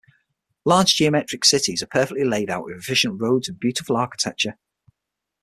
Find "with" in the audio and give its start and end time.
2.65-2.75